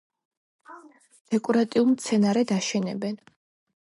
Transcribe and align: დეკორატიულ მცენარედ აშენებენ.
დეკორატიულ 1.35 1.85
მცენარედ 1.89 2.55
აშენებენ. 2.57 3.21